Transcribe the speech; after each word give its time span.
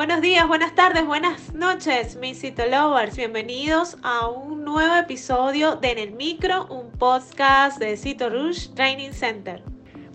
Buenos 0.00 0.22
días, 0.22 0.48
buenas 0.48 0.74
tardes, 0.74 1.04
buenas 1.04 1.52
noches, 1.52 2.16
mis 2.16 2.40
Citolovers. 2.40 3.18
Bienvenidos 3.18 3.98
a 4.02 4.28
un 4.28 4.64
nuevo 4.64 4.94
episodio 4.94 5.76
de 5.76 5.90
En 5.90 5.98
el 5.98 6.12
Micro, 6.12 6.64
un 6.68 6.90
podcast 6.90 7.78
de 7.78 7.98
Cito 7.98 8.30
Rouge 8.30 8.70
Training 8.74 9.10
Center. 9.10 9.62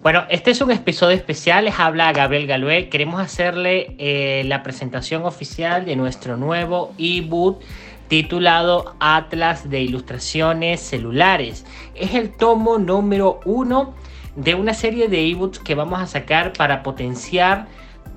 Bueno, 0.02 0.24
este 0.32 0.50
es 0.50 0.62
un 0.62 0.72
episodio 0.72 1.16
especial, 1.16 1.66
les 1.66 1.80
habla 1.80 2.12
Gabriel 2.14 2.48
Galué. 2.48 2.90
Queremos 2.90 3.22
hacerle 3.22 3.96
eh, 4.00 4.42
la 4.48 4.64
presentación 4.64 5.24
oficial 5.24 5.86
de 5.86 5.96
nuestro 5.96 6.36
nuevo 6.36 6.92
ebook 6.98 7.62
titulado 8.08 8.96
Atlas 9.00 9.70
de 9.70 9.82
Ilustraciones 9.82 10.82
Celulares. 10.82 11.64
Es 11.94 12.16
el 12.16 12.36
tomo 12.36 12.80
número 12.80 13.40
uno 13.46 13.94
de 14.36 14.56
una 14.56 14.74
serie 14.74 15.10
de 15.10 15.30
ebooks 15.30 15.60
que 15.60 15.76
vamos 15.76 16.02
a 16.02 16.08
sacar 16.08 16.54
para 16.54 16.82
potenciar 16.82 17.68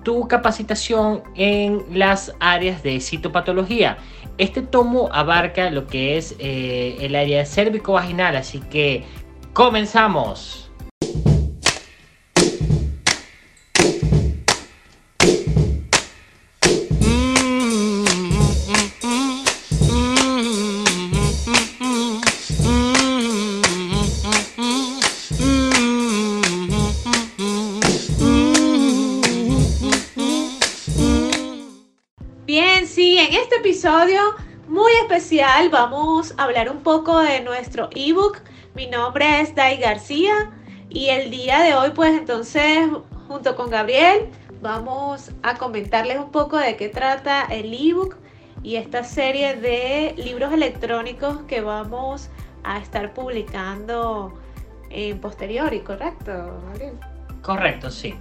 tu 0.02 0.28
capacitación 0.28 1.22
en 1.34 1.84
las 1.92 2.34
áreas 2.40 2.82
de 2.82 3.00
citopatología. 3.00 3.98
Este 4.38 4.62
tomo 4.62 5.08
abarca 5.12 5.70
lo 5.70 5.86
que 5.86 6.16
es 6.16 6.36
eh, 6.38 6.96
el 7.00 7.16
área 7.16 7.44
cérvico-vaginal, 7.44 8.36
así 8.36 8.60
que 8.60 9.04
comenzamos. 9.52 10.67
Muy 34.68 34.92
especial 35.02 35.68
vamos 35.68 36.32
a 36.38 36.44
hablar 36.44 36.70
un 36.70 36.82
poco 36.82 37.20
de 37.20 37.40
nuestro 37.40 37.90
ebook. 37.94 38.38
Mi 38.74 38.86
nombre 38.86 39.42
es 39.42 39.54
Dai 39.54 39.76
García 39.76 40.50
y 40.88 41.08
el 41.10 41.30
día 41.30 41.60
de 41.60 41.74
hoy 41.74 41.90
pues 41.94 42.16
entonces 42.16 42.88
junto 43.26 43.54
con 43.54 43.68
Gabriel 43.68 44.30
vamos 44.62 45.30
a 45.42 45.56
comentarles 45.56 46.18
un 46.18 46.30
poco 46.30 46.56
de 46.56 46.76
qué 46.76 46.88
trata 46.88 47.44
el 47.50 47.74
ebook 47.74 48.16
y 48.62 48.76
esta 48.76 49.04
serie 49.04 49.56
de 49.56 50.14
libros 50.16 50.54
electrónicos 50.54 51.42
que 51.42 51.60
vamos 51.60 52.30
a 52.64 52.78
estar 52.78 53.12
publicando 53.12 54.32
en 54.88 55.20
posteriori, 55.20 55.80
¿correcto, 55.80 56.32
Gabriel? 56.66 56.94
Correcto, 57.42 57.90
sí. 57.90 58.14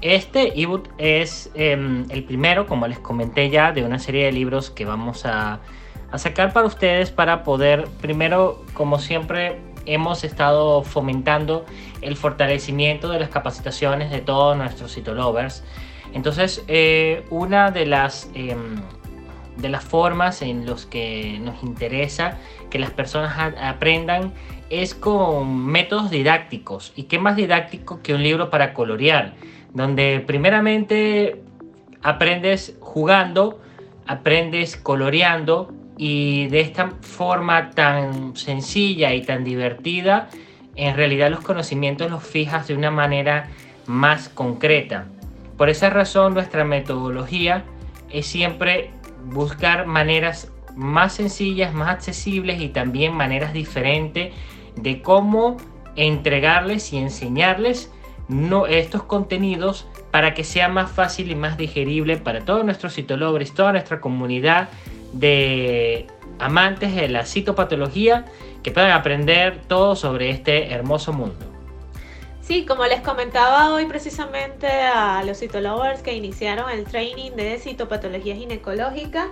Este 0.00 0.58
ebook 0.58 0.88
es 0.96 1.50
em, 1.54 2.06
el 2.10 2.24
primero, 2.24 2.66
como 2.66 2.86
les 2.86 2.98
comenté 2.98 3.50
ya, 3.50 3.72
de 3.72 3.84
una 3.84 3.98
serie 3.98 4.24
de 4.24 4.32
libros 4.32 4.70
que 4.70 4.86
vamos 4.86 5.26
a, 5.26 5.60
sacar 6.16 6.52
para 6.52 6.66
ustedes 6.66 7.10
para 7.10 7.44
poder, 7.44 7.86
primero, 8.00 8.64
como 8.72 8.98
siempre, 8.98 9.60
hemos 9.86 10.24
estado 10.24 10.82
fomentando 10.82 11.64
el 12.00 12.16
fortalecimiento 12.16 13.10
de 13.10 13.20
las 13.20 13.28
capacitaciones 13.28 14.10
de 14.10 14.20
todos 14.20 14.56
nuestros 14.56 14.92
citolovers. 14.94 15.62
Entonces, 16.12 16.64
eh, 16.66 17.24
una 17.30 17.70
de 17.70 17.86
las, 17.86 18.28
em, 18.34 18.80
de 19.58 19.68
las 19.68 19.84
formas 19.84 20.42
en 20.42 20.66
las 20.66 20.86
que 20.86 21.38
nos 21.40 21.62
interesa 21.62 22.38
que 22.70 22.78
las 22.78 22.90
personas 22.90 23.36
aprendan 23.60 24.32
es 24.70 24.94
con 24.94 25.66
métodos 25.66 26.10
didácticos. 26.10 26.92
¿Y 26.96 27.04
qué 27.04 27.18
más 27.18 27.36
didáctico 27.36 28.00
que 28.02 28.14
un 28.14 28.22
libro 28.22 28.50
para 28.50 28.72
colorear? 28.72 29.34
Donde 29.72 30.22
primeramente 30.26 31.42
aprendes 32.02 32.76
jugando, 32.80 33.60
aprendes 34.06 34.76
coloreando 34.76 35.72
y 35.96 36.48
de 36.48 36.60
esta 36.60 36.92
forma 37.02 37.70
tan 37.70 38.36
sencilla 38.36 39.14
y 39.14 39.22
tan 39.22 39.44
divertida, 39.44 40.28
en 40.76 40.96
realidad 40.96 41.30
los 41.30 41.40
conocimientos 41.40 42.10
los 42.10 42.24
fijas 42.24 42.68
de 42.68 42.74
una 42.74 42.90
manera 42.90 43.48
más 43.86 44.28
concreta. 44.28 45.06
Por 45.56 45.68
esa 45.68 45.90
razón 45.90 46.34
nuestra 46.34 46.64
metodología 46.64 47.64
es 48.08 48.26
siempre 48.26 48.90
buscar 49.24 49.86
maneras 49.86 50.50
más 50.74 51.14
sencillas, 51.14 51.74
más 51.74 51.90
accesibles 51.90 52.60
y 52.60 52.68
también 52.68 53.12
maneras 53.12 53.52
diferentes 53.52 54.32
de 54.76 55.02
cómo 55.02 55.58
entregarles 55.96 56.92
y 56.92 56.98
enseñarles 56.98 57.92
no, 58.30 58.66
estos 58.66 59.02
contenidos 59.02 59.86
para 60.12 60.34
que 60.34 60.44
sea 60.44 60.68
más 60.68 60.90
fácil 60.90 61.32
y 61.32 61.34
más 61.34 61.58
digerible 61.58 62.16
para 62.16 62.44
todos 62.44 62.64
nuestros 62.64 62.94
citologres, 62.94 63.52
toda 63.52 63.72
nuestra 63.72 64.00
comunidad 64.00 64.68
de 65.12 66.06
amantes 66.38 66.94
de 66.94 67.08
la 67.08 67.26
citopatología 67.26 68.26
que 68.62 68.70
puedan 68.70 68.92
aprender 68.92 69.60
todo 69.66 69.96
sobre 69.96 70.30
este 70.30 70.72
hermoso 70.72 71.12
mundo. 71.12 71.44
Sí, 72.40 72.64
como 72.64 72.86
les 72.86 73.00
comentaba 73.00 73.74
hoy 73.74 73.86
precisamente 73.86 74.68
a 74.68 75.22
los 75.24 75.38
citolovers 75.38 76.00
que 76.00 76.14
iniciaron 76.14 76.70
el 76.70 76.84
training 76.84 77.32
de 77.32 77.58
citopatología 77.58 78.36
ginecológica, 78.36 79.26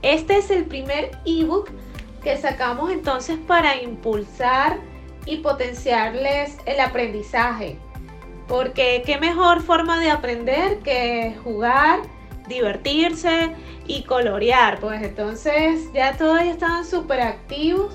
este 0.00 0.38
es 0.38 0.50
el 0.50 0.64
primer 0.64 1.10
ebook 1.26 1.70
que 2.22 2.36
sacamos 2.38 2.90
entonces 2.90 3.38
para 3.46 3.80
impulsar 3.82 4.78
y 5.26 5.36
potenciarles 5.38 6.56
el 6.64 6.80
aprendizaje 6.80 7.78
porque 8.48 9.02
qué 9.04 9.18
mejor 9.18 9.62
forma 9.62 10.00
de 10.00 10.10
aprender 10.10 10.78
que 10.78 11.36
jugar, 11.44 12.00
divertirse 12.48 13.54
y 13.86 14.02
colorear. 14.04 14.80
Pues 14.80 15.02
entonces 15.02 15.92
ya 15.92 16.16
todos 16.16 16.40
estaban 16.40 16.84
súper 16.84 17.20
activos. 17.20 17.94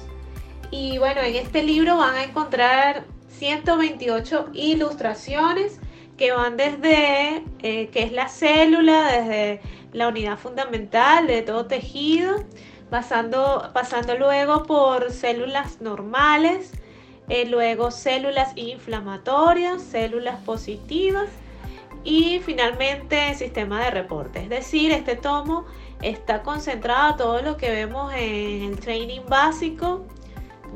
Y 0.71 0.99
bueno, 0.99 1.21
en 1.21 1.35
este 1.35 1.63
libro 1.63 1.97
van 1.97 2.15
a 2.15 2.23
encontrar 2.23 3.05
128 3.29 4.49
ilustraciones 4.53 5.79
que 6.17 6.31
van 6.31 6.57
desde 6.57 7.43
eh, 7.59 7.89
qué 7.91 8.03
es 8.03 8.11
la 8.11 8.29
célula, 8.29 9.11
desde 9.11 9.61
la 9.91 10.07
unidad 10.07 10.37
fundamental 10.37 11.27
de 11.27 11.41
todo 11.41 11.65
tejido, 11.65 12.43
pasando, 12.89 13.71
pasando 13.73 14.15
luego 14.17 14.63
por 14.63 15.11
células 15.11 15.81
normales, 15.81 16.71
eh, 17.29 17.45
luego 17.45 17.91
células 17.91 18.51
inflamatorias, 18.55 19.81
células 19.81 20.39
positivas 20.41 21.29
y 22.03 22.39
finalmente 22.39 23.33
sistema 23.35 23.83
de 23.83 23.91
reporte. 23.91 24.41
Es 24.41 24.49
decir, 24.49 24.91
este 24.91 25.15
tomo 25.15 25.65
está 26.01 26.43
concentrado 26.43 27.15
todo 27.15 27.41
lo 27.41 27.57
que 27.57 27.69
vemos 27.71 28.13
en 28.13 28.63
el 28.63 28.79
training 28.79 29.21
básico 29.27 30.05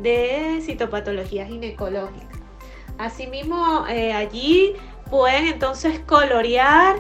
de 0.02 0.60
citopatología 0.62 1.46
ginecológica. 1.46 2.28
Asimismo, 2.98 3.86
eh, 3.90 4.14
allí 4.14 4.74
pueden 5.10 5.48
entonces 5.48 6.00
colorear 6.00 6.96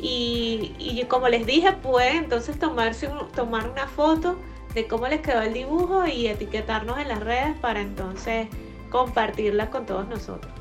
y, 0.00 1.04
como 1.08 1.28
les 1.28 1.46
dije, 1.46 1.72
pueden 1.72 2.24
entonces 2.24 2.58
tomarse 2.58 3.08
tomar 3.34 3.68
una 3.70 3.86
foto 3.86 4.36
de 4.74 4.88
cómo 4.88 5.06
les 5.06 5.20
quedó 5.20 5.42
el 5.42 5.52
dibujo 5.52 6.06
y 6.06 6.26
etiquetarnos 6.26 6.98
en 6.98 7.08
las 7.08 7.20
redes 7.20 7.56
para 7.60 7.80
entonces 7.80 8.48
compartirla 8.92 9.70
con 9.70 9.86
todos 9.86 10.06
nosotros. 10.06 10.52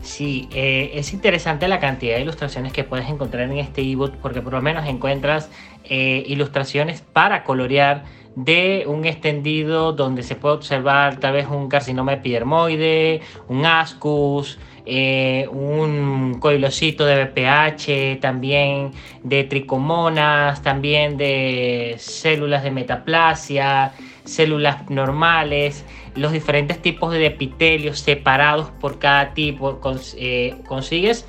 Sí, 0.00 0.48
eh, 0.52 0.92
es 0.94 1.12
interesante 1.12 1.68
la 1.68 1.78
cantidad 1.78 2.14
de 2.14 2.22
ilustraciones 2.22 2.72
que 2.72 2.84
puedes 2.84 3.08
encontrar 3.10 3.50
en 3.50 3.58
este 3.58 3.82
ebook 3.82 4.16
porque 4.22 4.40
por 4.40 4.54
lo 4.54 4.62
menos 4.62 4.86
encuentras 4.86 5.50
eh, 5.84 6.24
ilustraciones 6.26 7.02
para 7.02 7.44
colorear 7.44 8.04
de 8.36 8.84
un 8.86 9.04
extendido 9.04 9.92
donde 9.92 10.22
se 10.22 10.36
puede 10.36 10.54
observar 10.54 11.18
tal 11.18 11.34
vez 11.34 11.48
un 11.48 11.68
carcinoma 11.68 12.14
epidermoide, 12.14 13.20
un 13.48 13.66
ascus, 13.66 14.58
eh, 14.86 15.46
un 15.50 16.38
coilocito 16.40 17.04
de 17.04 17.24
BPH, 17.24 18.20
también 18.20 18.92
de 19.22 19.44
tricomonas, 19.44 20.62
también 20.62 21.16
de 21.16 21.96
células 21.98 22.62
de 22.62 22.70
metaplasia, 22.70 23.92
células 24.24 24.88
normales, 24.90 25.84
los 26.14 26.32
diferentes 26.32 26.80
tipos 26.80 27.12
de 27.12 27.26
epitelios 27.26 28.00
separados 28.00 28.70
por 28.80 28.98
cada 28.98 29.34
tipo, 29.34 29.80
eh, 30.16 30.56
consigues 30.66 31.26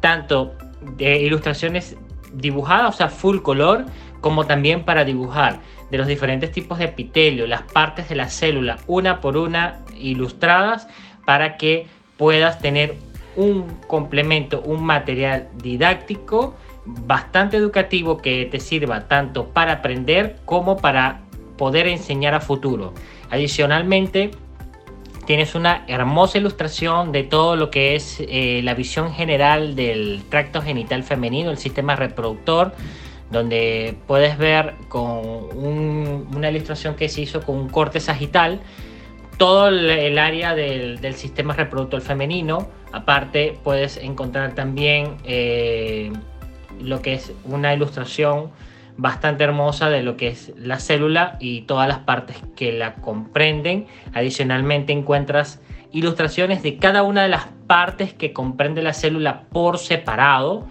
tanto 0.00 0.54
de 0.96 1.20
ilustraciones 1.20 1.96
dibujadas, 2.32 2.94
o 2.94 2.96
sea, 2.96 3.08
full 3.08 3.40
color, 3.40 3.86
como 4.20 4.46
también 4.46 4.84
para 4.84 5.04
dibujar 5.04 5.60
de 5.90 5.98
los 5.98 6.06
diferentes 6.06 6.52
tipos 6.52 6.78
de 6.78 6.86
epitelio, 6.86 7.46
las 7.46 7.62
partes 7.62 8.08
de 8.08 8.14
la 8.14 8.28
célula, 8.28 8.78
una 8.86 9.20
por 9.20 9.36
una 9.36 9.80
ilustradas, 9.98 10.88
para 11.24 11.56
que 11.56 11.86
puedas 12.20 12.58
tener 12.58 12.96
un 13.34 13.64
complemento, 13.86 14.60
un 14.60 14.84
material 14.84 15.48
didáctico 15.62 16.54
bastante 16.84 17.56
educativo 17.56 18.18
que 18.18 18.44
te 18.44 18.60
sirva 18.60 19.08
tanto 19.08 19.46
para 19.46 19.72
aprender 19.72 20.36
como 20.44 20.76
para 20.76 21.22
poder 21.56 21.88
enseñar 21.88 22.34
a 22.34 22.40
futuro. 22.40 22.92
Adicionalmente, 23.30 24.32
tienes 25.24 25.54
una 25.54 25.86
hermosa 25.88 26.36
ilustración 26.36 27.10
de 27.10 27.22
todo 27.22 27.56
lo 27.56 27.70
que 27.70 27.96
es 27.96 28.18
eh, 28.20 28.60
la 28.64 28.74
visión 28.74 29.14
general 29.14 29.74
del 29.74 30.22
tracto 30.28 30.60
genital 30.60 31.04
femenino, 31.04 31.50
el 31.50 31.56
sistema 31.56 31.96
reproductor, 31.96 32.74
donde 33.30 33.96
puedes 34.06 34.36
ver 34.36 34.74
con 34.88 35.56
una 35.56 36.50
ilustración 36.50 36.96
que 36.96 37.08
se 37.08 37.22
hizo 37.22 37.40
con 37.40 37.56
un 37.56 37.70
corte 37.70 37.98
sagital 37.98 38.60
todo 39.40 39.68
el, 39.68 40.18
área 40.18 40.54
del, 40.54 41.14
sistema 41.14 41.54
reproductor 41.54 42.02
femenino. 42.02 42.68
Aparte 42.92 43.56
puedes 43.64 43.96
encontrar 43.96 44.54
también 44.54 45.16
eh, 45.24 46.12
lo 46.78 47.00
que 47.00 47.14
es 47.14 47.32
una 47.44 47.72
ilustración 47.72 48.50
bastante 48.98 49.42
hermosa 49.42 49.88
de 49.88 50.02
lo 50.02 50.18
que 50.18 50.28
es 50.28 50.52
la 50.58 50.78
célula 50.78 51.38
y 51.40 51.62
todas 51.62 51.88
las 51.88 52.00
partes 52.00 52.36
que 52.54 52.70
la 52.70 52.96
comprenden. 52.96 53.86
Adicionalmente 54.12 54.92
encuentras 54.92 55.62
ilustraciones 55.90 56.62
de 56.62 56.76
cada 56.76 57.02
una 57.02 57.22
de 57.22 57.30
las 57.30 57.46
partes 57.66 58.12
que 58.12 58.34
comprende 58.34 58.82
la 58.82 58.92
célula 58.92 59.44
por 59.50 59.78
separado. 59.78 60.66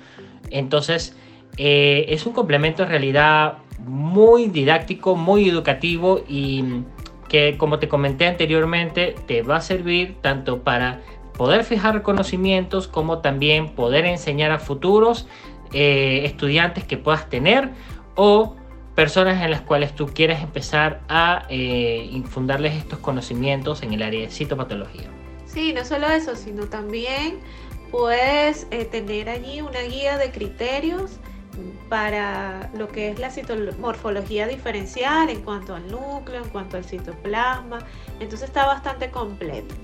Entonces 0.51 1.17
eh, 1.57 2.05
es 2.09 2.27
un 2.27 2.33
complemento 2.33 2.83
en 2.83 2.89
realidad 2.89 3.57
muy 3.79 4.45
didáctico, 4.45 5.15
muy 5.15 5.49
educativo 5.49 6.23
y 6.29 6.83
que 7.29 7.57
como 7.57 7.79
te 7.79 7.87
comenté 7.87 8.27
anteriormente 8.27 9.15
te 9.27 9.41
va 9.43 9.57
a 9.57 9.61
servir 9.61 10.17
tanto 10.21 10.63
para 10.63 10.99
poder 11.37 11.63
fijar 11.63 12.01
conocimientos 12.01 12.89
como 12.89 13.19
también 13.19 13.69
poder 13.69 14.05
enseñar 14.05 14.51
a 14.51 14.59
futuros 14.59 15.27
eh, 15.71 16.23
estudiantes 16.25 16.83
que 16.83 16.97
puedas 16.97 17.29
tener 17.29 17.69
o 18.15 18.55
personas 18.95 19.41
en 19.41 19.51
las 19.51 19.61
cuales 19.61 19.95
tú 19.95 20.07
quieres 20.07 20.41
empezar 20.41 20.99
a 21.07 21.45
eh, 21.47 22.09
infundarles 22.11 22.73
estos 22.75 22.99
conocimientos 22.99 23.81
en 23.83 23.93
el 23.93 24.03
área 24.03 24.19
de 24.21 24.29
citopatología. 24.29 25.09
Sí, 25.45 25.71
no 25.71 25.85
solo 25.85 26.07
eso, 26.07 26.35
sino 26.35 26.65
también 26.65 27.39
puedes 27.91 28.67
eh, 28.71 28.83
tener 28.83 29.29
allí 29.29 29.61
una 29.61 29.81
guía 29.83 30.17
de 30.17 30.31
criterios 30.31 31.19
para 31.89 32.69
lo 32.77 32.87
que 32.87 33.09
es 33.09 33.19
la 33.19 33.31
citomorfología 33.31 34.47
diferencial 34.47 35.29
en 35.29 35.41
cuanto 35.41 35.75
al 35.75 35.89
núcleo, 35.89 36.43
en 36.43 36.49
cuanto 36.49 36.77
al 36.77 36.85
citoplasma. 36.85 37.79
Entonces 38.19 38.49
está 38.49 38.65
bastante 38.65 39.11
completo. 39.11 39.75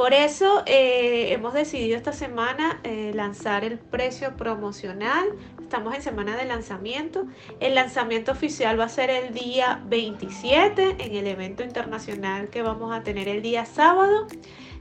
Por 0.00 0.14
eso 0.14 0.62
eh, 0.64 1.30
hemos 1.30 1.52
decidido 1.52 1.94
esta 1.98 2.14
semana 2.14 2.80
eh, 2.84 3.12
lanzar 3.14 3.64
el 3.64 3.78
precio 3.78 4.34
promocional. 4.34 5.28
Estamos 5.60 5.94
en 5.94 6.00
semana 6.00 6.38
de 6.38 6.46
lanzamiento. 6.46 7.26
El 7.60 7.74
lanzamiento 7.74 8.32
oficial 8.32 8.80
va 8.80 8.84
a 8.84 8.88
ser 8.88 9.10
el 9.10 9.34
día 9.34 9.82
27 9.88 10.96
en 11.00 11.14
el 11.14 11.26
evento 11.26 11.62
internacional 11.62 12.48
que 12.48 12.62
vamos 12.62 12.96
a 12.96 13.02
tener 13.02 13.28
el 13.28 13.42
día 13.42 13.66
sábado. 13.66 14.26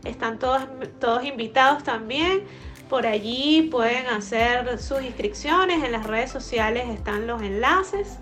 Están 0.05 0.39
todos, 0.39 0.61
todos 1.01 1.25
invitados 1.25 1.83
también. 1.83 2.43
Por 2.89 3.05
allí 3.05 3.69
pueden 3.71 4.07
hacer 4.07 4.79
sus 4.79 5.01
inscripciones. 5.01 5.83
En 5.83 5.91
las 5.91 6.05
redes 6.07 6.31
sociales 6.31 6.89
están 6.89 7.27
los 7.27 7.41
enlaces. 7.41 8.17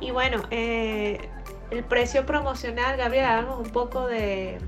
Y 0.00 0.10
bueno, 0.10 0.42
eh, 0.50 1.28
el 1.70 1.82
precio 1.82 2.26
promocional, 2.26 2.96
Gabriel, 2.96 3.24
hagamos 3.24 3.66
un 3.66 3.72
poco 3.72 4.06
de 4.06 4.58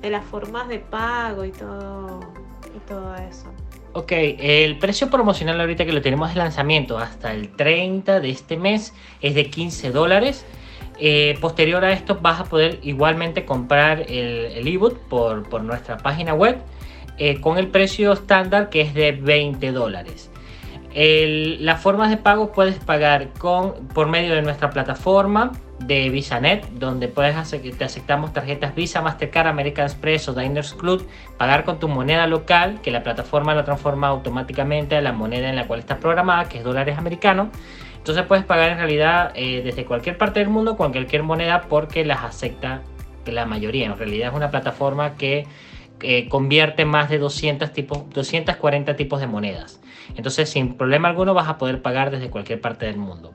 de 0.00 0.10
las 0.10 0.24
formas 0.24 0.68
de 0.68 0.78
pago 0.78 1.44
y 1.44 1.50
todo, 1.50 2.20
y 2.74 2.78
todo 2.88 3.14
eso. 3.16 3.46
Ok, 3.94 4.12
el 4.12 4.78
precio 4.78 5.10
promocional 5.10 5.60
ahorita 5.60 5.84
que 5.84 5.92
lo 5.92 6.02
tenemos 6.02 6.28
de 6.30 6.36
lanzamiento 6.36 6.98
hasta 6.98 7.32
el 7.32 7.48
30 7.56 8.20
de 8.20 8.30
este 8.30 8.56
mes 8.56 8.94
es 9.20 9.34
de 9.34 9.50
15 9.50 9.90
dólares. 9.90 10.44
Eh, 11.00 11.38
posterior 11.40 11.84
a 11.84 11.92
esto 11.92 12.18
vas 12.20 12.40
a 12.40 12.44
poder 12.44 12.80
igualmente 12.82 13.44
comprar 13.44 14.04
el 14.08 14.66
ebook 14.66 14.98
por, 15.08 15.48
por, 15.48 15.62
nuestra 15.62 15.96
página 15.96 16.34
web 16.34 16.58
eh, 17.18 17.40
con 17.40 17.58
el 17.58 17.68
precio 17.68 18.12
estándar 18.12 18.70
que 18.70 18.82
es 18.82 18.94
de 18.94 19.12
20 19.12 19.72
dólares. 19.72 20.30
las 20.94 21.80
formas 21.80 22.10
de 22.10 22.16
pago 22.16 22.52
puedes 22.52 22.78
pagar 22.78 23.30
con, 23.38 23.88
por 23.88 24.08
medio 24.08 24.34
de 24.34 24.42
nuestra 24.42 24.70
plataforma, 24.70 25.52
de 25.78 26.10
VisaNet, 26.10 26.68
donde 26.70 27.08
puedes 27.08 27.36
hacer 27.36 27.60
te 27.76 27.84
aceptamos 27.84 28.32
tarjetas 28.32 28.74
Visa, 28.74 29.00
Mastercard, 29.00 29.46
American 29.46 29.84
Express 29.84 30.28
o 30.28 30.34
Diners 30.34 30.74
Club, 30.74 31.06
pagar 31.36 31.64
con 31.64 31.78
tu 31.78 31.88
moneda 31.88 32.26
local, 32.26 32.80
que 32.82 32.90
la 32.90 33.02
plataforma 33.02 33.54
lo 33.54 33.64
transforma 33.64 34.08
automáticamente 34.08 34.96
a 34.96 35.00
la 35.00 35.12
moneda 35.12 35.48
en 35.48 35.56
la 35.56 35.66
cual 35.66 35.80
estás 35.80 35.98
programada, 35.98 36.48
que 36.48 36.58
es 36.58 36.64
dólares 36.64 36.98
americanos. 36.98 37.48
Entonces 37.96 38.24
puedes 38.26 38.44
pagar 38.44 38.70
en 38.70 38.78
realidad 38.78 39.32
eh, 39.34 39.62
desde 39.62 39.84
cualquier 39.84 40.16
parte 40.16 40.40
del 40.40 40.48
mundo 40.48 40.76
con 40.76 40.92
cualquier 40.92 41.22
moneda 41.22 41.62
porque 41.68 42.04
las 42.04 42.24
acepta 42.24 42.82
la 43.26 43.44
mayoría. 43.44 43.86
En 43.86 43.96
realidad 43.96 44.30
es 44.30 44.34
una 44.34 44.50
plataforma 44.50 45.14
que 45.14 45.46
convierte 46.28 46.84
más 46.84 47.10
de 47.10 47.18
200 47.18 47.72
tipos, 47.72 48.08
240 48.10 48.96
tipos 48.96 49.20
de 49.20 49.26
monedas. 49.26 49.80
Entonces 50.16 50.48
sin 50.48 50.74
problema 50.74 51.08
alguno 51.08 51.34
vas 51.34 51.48
a 51.48 51.58
poder 51.58 51.82
pagar 51.82 52.10
desde 52.10 52.30
cualquier 52.30 52.60
parte 52.60 52.86
del 52.86 52.96
mundo. 52.96 53.32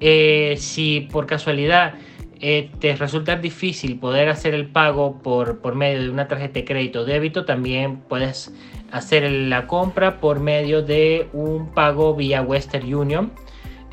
Eh, 0.00 0.56
si 0.58 1.08
por 1.12 1.26
casualidad 1.26 1.94
eh, 2.40 2.70
te 2.78 2.94
resulta 2.94 3.36
difícil 3.36 3.98
poder 3.98 4.28
hacer 4.28 4.54
el 4.54 4.66
pago 4.66 5.18
por, 5.22 5.60
por 5.60 5.74
medio 5.74 6.02
de 6.02 6.10
una 6.10 6.28
tarjeta 6.28 6.54
de 6.54 6.64
crédito 6.64 7.00
o 7.00 7.04
débito, 7.04 7.44
también 7.44 7.96
puedes 7.96 8.52
hacer 8.92 9.30
la 9.30 9.66
compra 9.66 10.20
por 10.20 10.40
medio 10.40 10.82
de 10.82 11.28
un 11.32 11.72
pago 11.72 12.14
vía 12.14 12.42
Western 12.42 12.92
Union. 12.94 13.32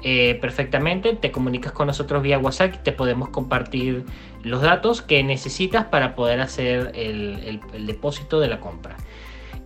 Eh, 0.03 0.37
perfectamente, 0.39 1.15
te 1.15 1.31
comunicas 1.31 1.71
con 1.71 1.87
nosotros 1.87 2.21
vía 2.21 2.37
WhatsApp 2.37 2.75
y 2.75 2.77
te 2.83 2.91
podemos 2.91 3.29
compartir 3.29 4.05
los 4.45 4.61
datos 4.61 5.01
que 5.01 5.23
necesitas 5.23 5.85
para 5.85 6.15
poder 6.15 6.39
hacer 6.39 6.91
el 6.95 7.59
depósito 7.85 8.39
de 8.39 8.47
la 8.47 8.59
compra. 8.59 8.95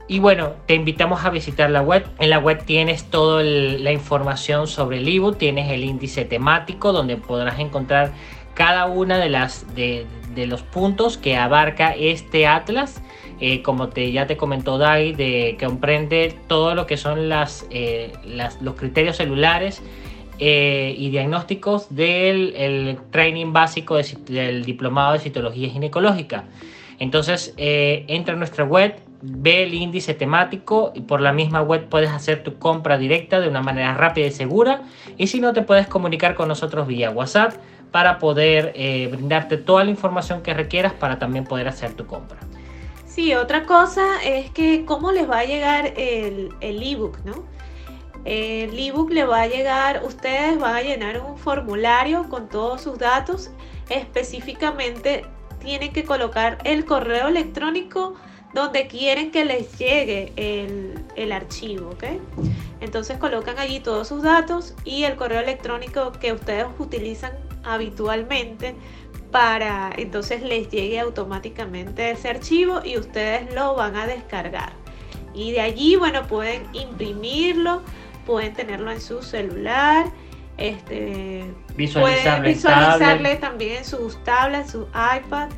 Y 0.10 0.18
bueno, 0.18 0.54
te 0.66 0.74
invitamos 0.74 1.24
a 1.24 1.30
visitar 1.30 1.70
la 1.70 1.84
web. 1.84 2.04
En 2.18 2.32
la 2.32 2.40
web 2.40 2.66
tienes 2.66 3.06
toda 3.06 3.44
la 3.44 3.92
información 3.92 4.68
sobre 4.68 4.98
el 4.98 5.08
ebook, 5.08 5.38
tienes 5.38 5.70
el 5.70 5.84
índice 5.84 6.26
temático 6.26 6.92
donde 6.92 7.16
podrás 7.16 7.60
encontrar 7.60 8.12
cada 8.56 8.88
una 8.88 9.20
de 9.20 9.30
las 9.30 9.76
de, 9.76 10.08
los 10.48 10.64
puntos 10.64 11.20
que 11.20 11.38
abarca 11.38 11.92
este 11.92 12.48
atlas. 12.48 13.04
Eh, 13.40 13.62
como 13.62 13.90
te, 13.90 14.12
ya 14.12 14.26
te 14.26 14.36
comentó 14.36 14.80
Dai, 14.80 15.14
que 15.16 15.56
comprende 15.64 16.36
todo 16.48 16.74
lo 16.74 16.88
que 16.88 16.98
son 16.98 17.30
las, 17.30 17.68
eh, 17.70 18.12
los 18.62 18.74
criterios 18.74 19.18
celulares 19.18 19.84
eh, 20.40 20.96
y 20.98 21.10
diagnósticos 21.10 21.94
del 21.94 22.98
training 23.12 23.54
básico 23.54 23.98
del 23.98 24.66
diplomado 24.66 25.14
de 25.14 25.20
citología 25.20 25.70
ginecológica. 25.70 26.46
Entonces, 26.98 27.54
entra 27.58 28.34
a 28.34 28.38
nuestra 28.38 28.66
web, 28.66 28.96
ve 29.22 29.64
el 29.64 29.74
índice 29.74 30.14
temático 30.14 30.92
y 30.96 31.02
por 31.02 31.22
la 31.22 31.34
misma 31.34 31.62
web 31.62 31.88
puedes 31.90 32.10
hacer 32.10 32.44
tu 32.44 32.58
compra 32.58 32.98
directa 32.98 33.40
de 33.40 33.48
una 33.48 33.62
manera 33.62 33.94
rápida 33.94 34.28
y 34.28 34.32
segura. 34.32 34.82
Y 35.18 35.28
si 35.28 35.40
no, 35.40 35.54
te 35.54 35.62
puedes 35.62 35.88
comunicar 35.88 36.36
con 36.36 36.48
nosotros 36.48 36.88
vía 36.88 37.10
WhatsApp 37.10 37.54
para 37.92 38.20
poder 38.20 38.72
eh, 38.76 39.08
brindarte 39.12 39.58
toda 39.58 39.84
la 39.84 39.90
información 39.90 40.42
que 40.42 40.54
requieras 40.54 40.94
para 40.94 41.20
también 41.20 41.46
poder 41.46 41.68
hacer 41.68 41.94
tu 41.94 42.06
compra. 42.06 42.40
Sí, 43.06 43.34
otra 43.34 43.64
cosa 43.64 44.22
es 44.24 44.52
que 44.52 44.86
cómo 44.86 45.12
les 45.12 45.30
va 45.30 45.40
a 45.40 45.46
llegar 45.46 45.94
el 45.98 46.54
ebook, 46.62 47.18
¿no? 47.26 47.44
El 48.26 48.78
ebook 48.78 49.12
le 49.12 49.24
va 49.24 49.42
a 49.42 49.48
llegar, 49.48 50.04
ustedes 50.04 50.60
van 50.60 50.76
a 50.76 50.82
llenar 50.82 51.20
un 51.20 51.38
formulario 51.38 52.30
con 52.30 52.50
todos 52.50 52.82
sus 52.82 52.98
datos. 52.98 53.50
Específicamente 53.90 55.26
tienen 55.60 55.94
que 55.94 56.04
colocar 56.04 56.58
el 56.64 56.86
correo 56.86 57.28
electrónico 57.28 58.16
donde 58.54 58.88
quieren 58.88 59.32
que 59.32 59.46
les 59.46 59.78
llegue 59.78 60.34
el, 60.36 61.32
archivo, 61.32 61.92
¿ok? 61.92 62.04
Entonces 62.82 63.18
colocan 63.18 63.60
allí 63.60 63.80
todos 63.80 64.08
sus 64.08 64.24
datos 64.24 64.74
y 64.84 65.04
el 65.04 65.16
correo 65.16 65.42
electrónico 65.42 66.12
que 66.14 66.34
ustedes 66.34 66.66
utilizan 66.80 67.34
habitualmente 67.64 68.76
para 69.32 69.92
entonces 69.96 70.42
les 70.42 70.70
llegue 70.70 71.00
automáticamente 71.00 72.10
ese 72.10 72.30
archivo 72.30 72.82
y 72.84 72.98
ustedes 72.98 73.54
lo 73.54 73.76
van 73.76 73.96
a 73.96 74.08
descargar. 74.08 74.74
Y 75.36 75.52
de 75.52 75.62
allí, 75.62 75.96
bueno, 75.96 76.26
pueden 76.26 76.64
imprimirlo, 76.74 77.84
pueden 78.30 78.54
tenerlo 78.54 78.92
en 78.92 79.02
su 79.02 79.24
celular, 79.24 80.06
este, 80.58 81.52
pueden 81.76 82.44
visualizarle 82.44 83.38
también 83.38 83.84
sus 83.84 84.24
tablets, 84.24 84.70
sus 84.70 84.86
iPad, 84.90 85.50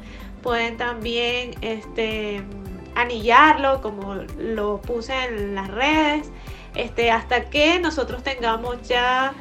pueden 0.42 0.78
también 0.78 1.52
este, 1.60 2.42
anillarlo, 2.96 3.82
como 3.82 4.16
lo 4.16 4.80
puse 4.80 5.14
en 5.26 5.54
las 5.54 5.68
redes, 5.68 6.32
este, 6.74 7.12
hasta 7.12 7.50
que 7.50 7.78
nosotros 7.82 8.24
tengamos 8.24 8.82
ya 8.88 9.34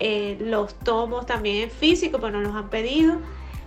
eh, 0.00 0.38
los 0.40 0.74
tomos 0.78 1.26
también 1.26 1.64
en 1.64 1.70
físico, 1.70 2.18
pues 2.18 2.32
nos 2.32 2.42
los 2.42 2.56
han 2.56 2.70
pedido. 2.70 3.16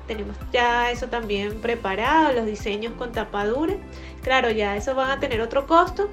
Tenemos 0.07 0.35
ya 0.51 0.89
eso 0.89 1.09
también 1.09 1.61
preparado, 1.61 2.33
los 2.33 2.47
diseños 2.47 2.93
con 2.97 3.11
tapadura. 3.11 3.75
Claro, 4.23 4.49
ya 4.49 4.75
eso 4.75 4.95
van 4.95 5.11
a 5.11 5.19
tener 5.19 5.41
otro 5.41 5.67
costo 5.67 6.09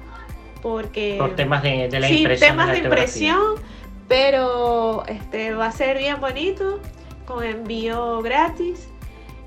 porque... 0.61 1.15
Por 1.17 1.35
temas 1.35 1.63
de, 1.63 1.89
la 1.91 2.07
sí, 2.07 2.25
temas 2.39 2.71
de, 2.71 2.79
impresión, 2.79 3.55
pero 4.07 5.03
este, 5.07 5.53
va 5.53 5.67
a 5.67 5.71
ser 5.71 5.97
bien 5.97 6.19
bonito, 6.19 6.79
con 7.25 7.43
envío 7.43 8.21
gratis. 8.21 8.89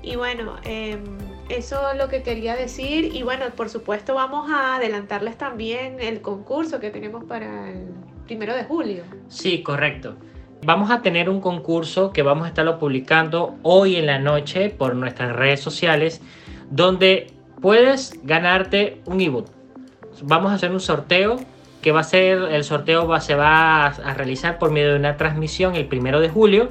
Y 0.01 0.15
bueno, 0.15 0.57
em, 0.63 1.03
Eso 1.49 1.91
es 1.91 1.97
lo 1.97 2.07
que 2.07 2.23
quería 2.23 2.55
decir. 2.55 3.13
Y 3.13 3.23
bueno, 3.23 3.45
por 3.55 3.69
supuesto 3.69 4.15
vamos 4.15 4.49
a 4.51 4.75
adelantarles 4.75 5.37
también 5.37 5.97
el 5.99 6.21
concurso 6.21 6.79
que 6.79 6.89
tenemos 6.89 7.25
para 7.25 7.69
el 7.69 7.87
primero 8.25 8.55
de 8.55 8.63
julio. 8.63 9.03
Sí, 9.27 9.61
correcto. 9.61 10.15
Vamos 10.65 10.91
a 10.91 11.01
tener 11.01 11.29
un 11.29 11.41
concurso 11.41 12.13
que 12.13 12.21
vamos 12.21 12.45
a 12.45 12.47
estarlo 12.47 12.79
publicando 12.79 13.55
hoy 13.63 13.97
en 13.97 14.05
la 14.05 14.19
noche 14.19 14.69
por 14.69 14.95
nuestras 14.95 15.35
redes 15.35 15.59
sociales, 15.59 16.21
donde 16.69 17.27
puedes 17.61 18.19
ganarte 18.23 19.01
un 19.05 19.19
ebook. 19.19 19.47
Vamos 20.21 20.51
a 20.51 20.55
hacer 20.55 20.71
un 20.71 20.79
sorteo 20.79 21.39
que 21.81 21.91
va 21.91 21.99
a 21.99 22.03
ser, 22.03 22.37
el 22.43 22.63
sorteo 22.63 23.07
va, 23.07 23.19
se 23.19 23.35
va 23.35 23.87
a, 23.87 24.13
realizar 24.13 24.57
por 24.57 24.71
medio 24.71 24.91
de 24.91 24.99
una 24.99 25.17
transmisión 25.17 25.75
el 25.75 25.85
primero 25.85 26.19
de 26.19 26.29
julio, 26.29 26.69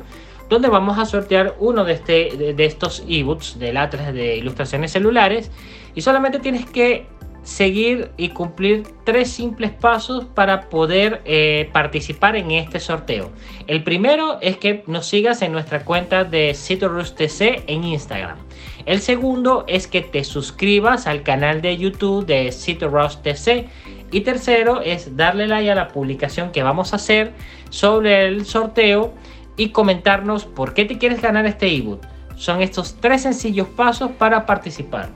donde 0.48 0.68
vamos 0.68 0.98
a 0.98 1.04
sortear 1.04 1.54
uno 1.60 1.84
de, 1.84 1.92
este, 1.92 2.54
de, 2.54 2.64
estos 2.64 3.04
ebooks 3.08 3.58
del 3.58 3.76
Atlas 3.76 4.12
de 4.12 4.36
ilustraciones 4.36 4.92
celulares 4.92 5.50
y 5.94 6.00
solamente 6.00 6.38
tienes 6.38 6.66
que 6.66 7.06
seguir 7.42 8.10
y 8.16 8.28
cumplir 8.30 8.84
tres 9.04 9.30
simples 9.30 9.72
pasos 9.72 10.24
para 10.24 10.68
poder 10.68 11.22
eh, 11.24 11.68
participar 11.72 12.36
en 12.36 12.52
este 12.52 12.80
sorteo. 12.80 13.30
El 13.66 13.82
primero 13.82 14.38
es 14.40 14.56
que 14.56 14.84
nos 14.86 15.06
sigas 15.06 15.42
en 15.42 15.52
nuestra 15.52 15.84
cuenta 15.84 16.24
de 16.24 16.54
TC 16.54 17.64
en 17.66 17.84
Instagram. 17.84 18.38
El 18.84 19.00
segundo 19.00 19.64
es 19.68 19.86
que 19.86 20.00
te 20.00 20.24
suscribas 20.24 21.06
al 21.06 21.22
canal 21.22 21.62
de 21.62 21.76
YouTube 21.76 22.26
de 22.26 22.50
TC. 22.50 23.68
Y 24.10 24.20
tercero 24.20 24.80
es 24.82 25.16
darle 25.16 25.46
like 25.46 25.70
a 25.70 25.74
la 25.74 25.88
publicación 25.88 26.52
que 26.52 26.62
vamos 26.62 26.92
a 26.92 26.96
hacer 26.96 27.32
sobre 27.70 28.26
el 28.26 28.44
sorteo 28.44 29.14
y 29.56 29.70
comentarnos 29.70 30.44
por 30.44 30.74
qué 30.74 30.84
te 30.84 30.98
quieres 30.98 31.22
ganar 31.22 31.46
este 31.46 31.74
ebook. 31.74 32.02
Son 32.36 32.60
estos 32.60 32.96
tres 33.00 33.22
sencillos 33.22 33.68
pasos 33.68 34.10
para 34.12 34.44
participar. 34.46 35.10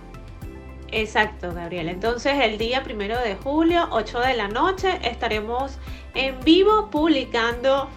Exacto, 0.92 1.52
Gabriel. 1.52 1.88
Entonces 1.88 2.34
el 2.40 2.58
día 2.58 2.82
primero 2.84 3.18
de 3.20 3.34
julio, 3.34 3.88
8 3.90 4.20
de 4.20 4.36
la 4.36 4.48
noche, 4.48 4.98
estaremos 5.02 5.78
en 6.14 6.38
vivo 6.40 6.88
publicando 6.90 7.88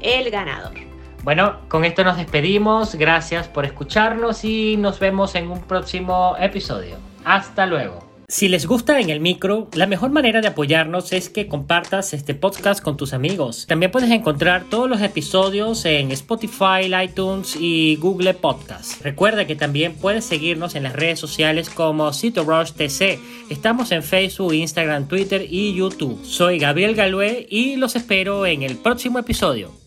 el 0.00 0.30
ganador. 0.30 0.85
Bueno, 1.26 1.56
con 1.66 1.84
esto 1.84 2.04
nos 2.04 2.18
despedimos. 2.18 2.94
Gracias 2.94 3.48
por 3.48 3.64
escucharnos 3.64 4.44
y 4.44 4.76
nos 4.76 5.00
vemos 5.00 5.34
en 5.34 5.50
un 5.50 5.60
próximo 5.60 6.36
episodio. 6.38 6.98
Hasta 7.24 7.66
luego. 7.66 7.98
Si 8.28 8.46
les 8.46 8.64
gusta 8.64 9.00
en 9.00 9.10
el 9.10 9.18
micro, 9.18 9.68
la 9.72 9.88
mejor 9.88 10.10
manera 10.10 10.40
de 10.40 10.46
apoyarnos 10.46 11.12
es 11.12 11.28
que 11.28 11.48
compartas 11.48 12.14
este 12.14 12.36
podcast 12.36 12.80
con 12.80 12.96
tus 12.96 13.12
amigos. 13.12 13.66
También 13.66 13.90
puedes 13.90 14.12
encontrar 14.12 14.66
todos 14.70 14.88
los 14.88 15.02
episodios 15.02 15.84
en 15.84 16.12
Spotify, 16.12 16.94
iTunes 17.02 17.56
y 17.58 17.96
Google 17.96 18.32
Podcasts. 18.34 19.02
Recuerda 19.02 19.48
que 19.48 19.56
también 19.56 19.96
puedes 19.96 20.24
seguirnos 20.24 20.76
en 20.76 20.84
las 20.84 20.92
redes 20.92 21.18
sociales 21.18 21.70
como 21.70 22.12
CitoRush 22.12 22.70
TC. 22.70 23.18
Estamos 23.50 23.90
en 23.90 24.04
Facebook, 24.04 24.54
Instagram, 24.54 25.08
Twitter 25.08 25.44
y 25.50 25.74
YouTube. 25.74 26.24
Soy 26.24 26.60
Gabriel 26.60 26.94
Galué 26.94 27.48
y 27.50 27.74
los 27.74 27.96
espero 27.96 28.46
en 28.46 28.62
el 28.62 28.76
próximo 28.76 29.18
episodio. 29.18 29.85